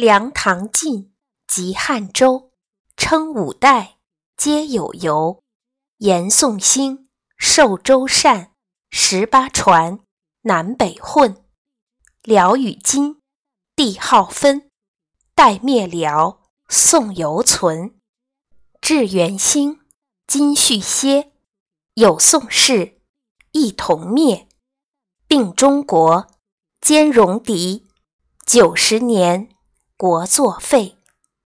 [0.00, 1.12] 梁唐晋
[1.48, 2.52] 及汉周，
[2.96, 3.96] 称五代，
[4.36, 5.42] 皆有由。
[5.96, 8.52] 严宋兴，受周善，
[8.90, 9.98] 十八传，
[10.42, 11.44] 南北混。
[12.22, 13.20] 辽与金，
[13.74, 14.70] 帝号分。
[15.34, 17.98] 代灭辽，宋犹存。
[18.80, 19.80] 至元兴，
[20.28, 21.32] 金续歇。
[21.94, 23.00] 有宋氏，
[23.50, 24.46] 一同灭。
[25.26, 26.28] 并中国，
[26.80, 27.88] 兼戎狄。
[28.46, 29.48] 九十年，
[30.00, 30.97] 国作废。